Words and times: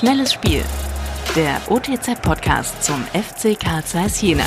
Schnelles 0.00 0.32
Spiel. 0.32 0.64
Der 1.36 1.60
OTZ-Podcast 1.68 2.82
zum 2.82 3.04
FC 3.12 3.60
Karl 3.60 3.84
Zeiss 3.84 4.22
Jena. 4.22 4.46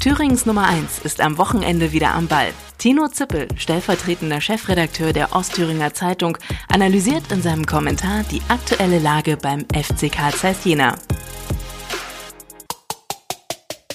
Thürings 0.00 0.46
Nummer 0.46 0.66
1 0.66 1.00
ist 1.00 1.20
am 1.20 1.36
Wochenende 1.36 1.92
wieder 1.92 2.14
am 2.14 2.28
Ball. 2.28 2.48
Tino 2.78 3.08
Zippel, 3.08 3.46
stellvertretender 3.58 4.40
Chefredakteur 4.40 5.12
der 5.12 5.36
Ostthüringer 5.36 5.92
Zeitung, 5.92 6.38
analysiert 6.72 7.30
in 7.30 7.42
seinem 7.42 7.66
Kommentar 7.66 8.22
die 8.30 8.40
aktuelle 8.48 9.00
Lage 9.00 9.36
beim 9.36 9.66
FC 9.66 10.10
Karl 10.10 10.32
Zeiss 10.32 10.64
Jena. 10.64 10.96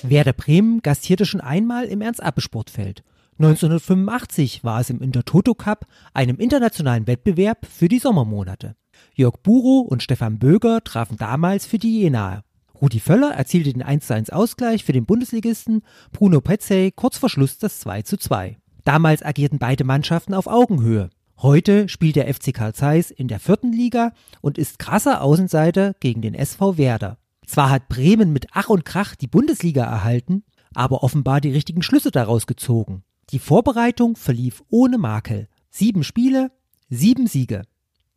Werder 0.04 0.34
Bremen 0.34 0.84
gastierte 0.84 1.26
schon 1.26 1.42
einmal 1.42 1.86
im 1.86 2.02
Ernst-Abbe-Sportfeld. 2.02 3.02
1985 3.40 4.64
war 4.64 4.82
es 4.82 4.92
im 4.92 5.02
Intertoto 5.02 5.56
Cup, 5.56 5.88
einem 6.14 6.38
internationalen 6.38 7.08
Wettbewerb 7.08 7.66
für 7.66 7.88
die 7.88 7.98
Sommermonate. 7.98 8.76
Jörg 9.20 9.36
Buro 9.44 9.82
und 9.82 10.02
Stefan 10.02 10.40
Böger 10.40 10.82
trafen 10.82 11.18
damals 11.18 11.66
für 11.66 11.78
die 11.78 12.00
Jenaer. 12.00 12.46
Rudi 12.82 13.02
Völler 13.02 13.32
erzielte 13.32 13.74
den 13.74 13.84
1:1 13.84 14.32
Ausgleich 14.32 14.86
für 14.86 14.94
den 14.94 15.06
Bundesligisten, 15.06 15.82
Bruno 16.14 16.40
Petzey 16.40 16.94
kurz 16.96 17.18
vor 17.18 17.28
Schluss 17.28 17.58
das 17.58 17.82
2:2. 17.82 18.56
Damals 18.86 19.22
agierten 19.22 19.60
beide 19.60 19.84
Mannschaften 19.84 20.34
auf 20.34 20.48
Augenhöhe. 20.48 21.10
Heute 21.42 21.90
spielt 21.90 22.16
der 22.16 22.34
FC 22.34 22.54
Karl 22.54 22.74
Zeiss 22.74 23.12
in 23.12 23.28
der 23.28 23.42
vierten 23.42 23.74
Liga 23.74 24.14
und 24.40 24.58
ist 24.58 24.80
krasser 24.80 25.22
Außenseiter 25.22 25.96
gegen 26.00 26.22
den 26.22 26.34
SV 26.34 26.78
Werder. 26.78 27.18
Zwar 27.46 27.72
hat 27.72 27.90
Bremen 27.90 28.32
mit 28.32 28.48
Ach 28.54 28.70
und 28.70 28.86
Krach 28.86 29.18
die 29.18 29.28
Bundesliga 29.28 29.84
erhalten, 29.84 30.46
aber 30.74 31.04
offenbar 31.04 31.42
die 31.42 31.52
richtigen 31.52 31.82
Schlüsse 31.82 32.12
daraus 32.12 32.48
gezogen. 32.48 33.04
Die 33.32 33.40
Vorbereitung 33.40 34.16
verlief 34.16 34.64
ohne 34.70 34.98
Makel. 34.98 35.50
Sieben 35.70 36.06
Spiele, 36.06 36.54
sieben 36.90 37.28
Siege. 37.28 37.64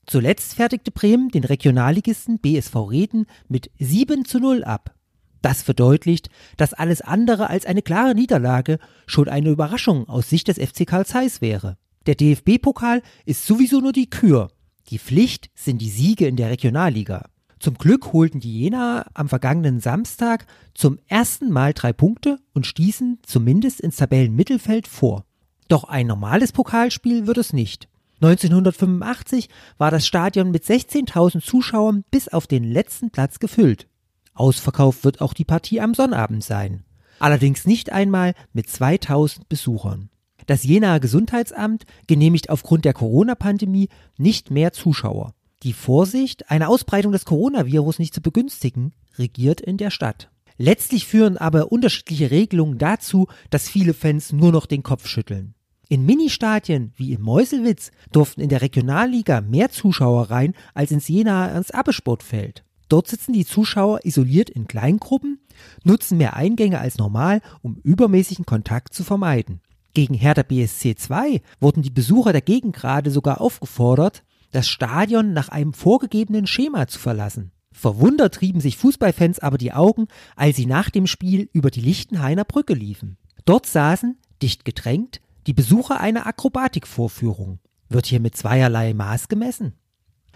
Zuletzt 0.06 0.54
fertigte 0.54 0.90
Bremen 0.90 1.28
den 1.28 1.44
Regionalligisten 1.44 2.38
BSV 2.38 2.74
Reden 2.90 3.26
mit 3.48 3.70
7 3.78 4.24
zu 4.24 4.38
0 4.40 4.64
ab. 4.64 4.94
Das 5.42 5.62
verdeutlicht, 5.62 6.30
dass 6.56 6.72
alles 6.72 7.00
andere 7.00 7.50
als 7.50 7.66
eine 7.66 7.82
klare 7.82 8.14
Niederlage 8.14 8.78
schon 9.06 9.28
eine 9.28 9.50
Überraschung 9.50 10.08
aus 10.08 10.30
Sicht 10.30 10.48
des 10.48 10.58
FC 10.58 10.86
Karl 10.86 11.04
Zeiss 11.04 11.40
wäre. 11.40 11.76
Der 12.06 12.14
DFB-Pokal 12.14 13.02
ist 13.26 13.46
sowieso 13.46 13.80
nur 13.80 13.92
die 13.92 14.10
Kür. 14.10 14.48
Die 14.88 14.98
Pflicht 14.98 15.50
sind 15.54 15.80
die 15.80 15.90
Siege 15.90 16.26
in 16.26 16.36
der 16.36 16.50
Regionalliga. 16.50 17.28
Zum 17.58 17.74
Glück 17.74 18.12
holten 18.12 18.40
die 18.40 18.58
Jena 18.58 19.06
am 19.14 19.28
vergangenen 19.28 19.78
Samstag 19.78 20.46
zum 20.74 20.98
ersten 21.06 21.50
Mal 21.50 21.72
drei 21.72 21.92
Punkte 21.92 22.38
und 22.52 22.66
stießen 22.66 23.20
zumindest 23.22 23.80
ins 23.80 23.96
Tabellenmittelfeld 23.96 24.88
vor. 24.88 25.24
Doch 25.68 25.84
ein 25.84 26.08
normales 26.08 26.50
Pokalspiel 26.50 27.28
wird 27.28 27.38
es 27.38 27.52
nicht. 27.52 27.88
1985 28.22 29.48
war 29.78 29.90
das 29.90 30.06
Stadion 30.06 30.52
mit 30.52 30.62
16.000 30.62 31.44
Zuschauern 31.44 32.04
bis 32.12 32.28
auf 32.28 32.46
den 32.46 32.62
letzten 32.62 33.10
Platz 33.10 33.40
gefüllt. 33.40 33.88
Ausverkauft 34.32 35.02
wird 35.02 35.20
auch 35.20 35.34
die 35.34 35.44
Partie 35.44 35.80
am 35.80 35.92
Sonnabend 35.92 36.44
sein. 36.44 36.84
Allerdings 37.18 37.66
nicht 37.66 37.90
einmal 37.90 38.34
mit 38.52 38.68
2000 38.68 39.48
Besuchern. 39.48 40.08
Das 40.46 40.62
Jenaer 40.62 41.00
Gesundheitsamt 41.00 41.84
genehmigt 42.06 42.48
aufgrund 42.48 42.84
der 42.84 42.94
Corona-Pandemie 42.94 43.88
nicht 44.18 44.52
mehr 44.52 44.72
Zuschauer. 44.72 45.34
Die 45.64 45.72
Vorsicht, 45.72 46.48
eine 46.48 46.68
Ausbreitung 46.68 47.10
des 47.10 47.24
Coronavirus 47.24 47.98
nicht 47.98 48.14
zu 48.14 48.20
begünstigen, 48.20 48.92
regiert 49.18 49.60
in 49.60 49.78
der 49.78 49.90
Stadt. 49.90 50.30
Letztlich 50.58 51.06
führen 51.06 51.38
aber 51.38 51.72
unterschiedliche 51.72 52.30
Regelungen 52.30 52.78
dazu, 52.78 53.26
dass 53.50 53.68
viele 53.68 53.94
Fans 53.94 54.32
nur 54.32 54.52
noch 54.52 54.66
den 54.66 54.84
Kopf 54.84 55.08
schütteln. 55.08 55.54
In 55.92 56.06
Ministadien 56.06 56.94
wie 56.96 57.12
in 57.12 57.20
Meuselwitz 57.20 57.90
durften 58.12 58.40
in 58.40 58.48
der 58.48 58.62
Regionalliga 58.62 59.42
mehr 59.42 59.68
Zuschauer 59.68 60.30
rein 60.30 60.54
als 60.72 60.90
ins 60.90 61.06
Jena 61.06 61.48
ernst 61.48 61.74
Abbesportfeld. 61.74 62.64
Dort 62.88 63.08
sitzen 63.08 63.34
die 63.34 63.44
Zuschauer 63.44 64.00
isoliert 64.02 64.48
in 64.48 64.66
Kleingruppen, 64.66 65.38
nutzen 65.84 66.16
mehr 66.16 66.34
Eingänge 66.34 66.78
als 66.78 66.96
normal, 66.96 67.42
um 67.60 67.76
übermäßigen 67.84 68.46
Kontakt 68.46 68.94
zu 68.94 69.04
vermeiden. 69.04 69.60
Gegen 69.92 70.14
Hertha 70.14 70.44
BSC 70.44 70.94
2 70.94 71.42
wurden 71.60 71.82
die 71.82 71.90
Besucher 71.90 72.32
der 72.32 72.40
Gegengrade 72.40 73.10
sogar 73.10 73.42
aufgefordert, 73.42 74.24
das 74.50 74.68
Stadion 74.68 75.34
nach 75.34 75.50
einem 75.50 75.74
vorgegebenen 75.74 76.46
Schema 76.46 76.86
zu 76.86 77.00
verlassen. 77.00 77.52
Verwundert 77.70 78.36
trieben 78.36 78.60
sich 78.60 78.78
Fußballfans 78.78 79.40
aber 79.40 79.58
die 79.58 79.74
Augen, 79.74 80.06
als 80.36 80.56
sie 80.56 80.64
nach 80.64 80.88
dem 80.88 81.06
Spiel 81.06 81.50
über 81.52 81.70
die 81.70 81.82
Lichtenhainer 81.82 82.46
Brücke 82.46 82.72
liefen. 82.72 83.18
Dort 83.44 83.66
saßen, 83.66 84.16
dicht 84.40 84.64
gedrängt, 84.64 85.20
die 85.46 85.52
Besucher 85.52 86.00
einer 86.00 86.26
Akrobatikvorführung. 86.26 87.58
Wird 87.88 88.06
hier 88.06 88.20
mit 88.20 88.36
zweierlei 88.36 88.94
Maß 88.94 89.28
gemessen? 89.28 89.74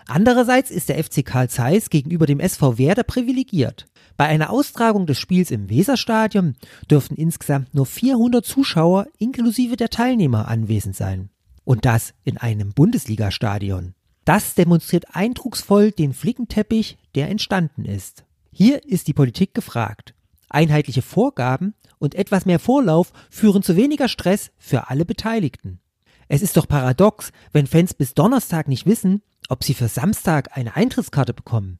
Andererseits 0.08 0.70
ist 0.70 0.88
der 0.88 1.02
FC 1.02 1.24
Karl 1.24 1.50
Zeiss 1.50 1.90
gegenüber 1.90 2.26
dem 2.26 2.38
SV 2.38 2.78
Werder 2.78 3.02
privilegiert. 3.02 3.86
Bei 4.16 4.26
einer 4.26 4.50
Austragung 4.50 5.06
des 5.06 5.18
Spiels 5.18 5.50
im 5.50 5.68
Weserstadion 5.68 6.54
dürften 6.90 7.16
insgesamt 7.16 7.74
nur 7.74 7.86
400 7.86 8.44
Zuschauer 8.44 9.08
inklusive 9.18 9.76
der 9.76 9.90
Teilnehmer 9.90 10.48
anwesend 10.48 10.94
sein. 10.94 11.30
Und 11.64 11.84
das 11.84 12.14
in 12.22 12.38
einem 12.38 12.72
Bundesligastadion. 12.72 13.94
Das 14.24 14.54
demonstriert 14.54 15.14
eindrucksvoll 15.14 15.90
den 15.90 16.12
Flickenteppich, 16.12 16.98
der 17.16 17.28
entstanden 17.28 17.84
ist. 17.84 18.24
Hier 18.52 18.84
ist 18.86 19.08
die 19.08 19.12
Politik 19.12 19.54
gefragt. 19.54 20.14
Einheitliche 20.48 21.02
Vorgaben 21.02 21.74
und 21.98 22.14
etwas 22.14 22.46
mehr 22.46 22.58
Vorlauf 22.58 23.12
führen 23.30 23.62
zu 23.62 23.76
weniger 23.76 24.08
Stress 24.08 24.50
für 24.58 24.90
alle 24.90 25.04
Beteiligten. 25.04 25.80
Es 26.28 26.42
ist 26.42 26.56
doch 26.56 26.66
paradox, 26.66 27.30
wenn 27.52 27.66
Fans 27.66 27.94
bis 27.94 28.14
Donnerstag 28.14 28.68
nicht 28.68 28.86
wissen, 28.86 29.22
ob 29.48 29.62
sie 29.62 29.74
für 29.74 29.88
Samstag 29.88 30.56
eine 30.56 30.74
Eintrittskarte 30.76 31.32
bekommen. 31.32 31.78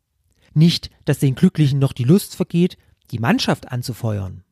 Nicht, 0.55 0.91
dass 1.05 1.19
den 1.19 1.35
Glücklichen 1.35 1.79
noch 1.79 1.93
die 1.93 2.05
Lust 2.05 2.37
vergeht, 2.37 2.79
die 3.11 3.19
Mannschaft 3.19 3.71
anzufeuern. 3.71 4.43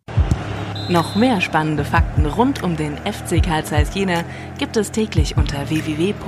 Noch 0.89 1.15
mehr 1.15 1.41
spannende 1.41 1.85
Fakten 1.85 2.27
rund 2.27 2.63
um 2.63 2.77
den 2.77 2.99
FC 2.99 3.43
Karl 3.43 3.65
Zeiss 3.65 3.95
Jena 3.95 4.23
gibt 4.59 4.77
es 4.77 4.91
täglich 4.91 5.39
unter 5.39 5.71
www.otz.de 5.71 6.21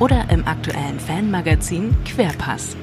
oder 0.00 0.28
im 0.30 0.44
aktuellen 0.46 0.98
Fanmagazin 0.98 1.94
Querpass. 2.04 2.76